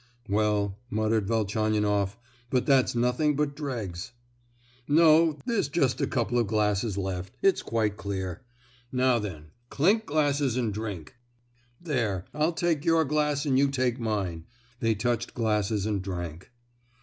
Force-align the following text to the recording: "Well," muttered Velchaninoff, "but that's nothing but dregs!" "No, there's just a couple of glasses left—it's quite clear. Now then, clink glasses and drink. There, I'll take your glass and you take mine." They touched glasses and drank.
"Well," 0.27 0.79
muttered 0.89 1.27
Velchaninoff, 1.27 2.17
"but 2.49 2.65
that's 2.65 2.95
nothing 2.95 3.35
but 3.35 3.55
dregs!" 3.55 4.13
"No, 4.87 5.37
there's 5.45 5.69
just 5.69 6.01
a 6.01 6.07
couple 6.07 6.39
of 6.39 6.47
glasses 6.47 6.97
left—it's 6.97 7.61
quite 7.61 7.97
clear. 7.97 8.41
Now 8.91 9.19
then, 9.19 9.51
clink 9.69 10.07
glasses 10.07 10.57
and 10.57 10.73
drink. 10.73 11.17
There, 11.79 12.25
I'll 12.33 12.53
take 12.53 12.83
your 12.83 13.05
glass 13.05 13.45
and 13.45 13.59
you 13.59 13.67
take 13.67 13.99
mine." 13.99 14.45
They 14.79 14.95
touched 14.95 15.35
glasses 15.35 15.85
and 15.85 16.01
drank. 16.01 16.49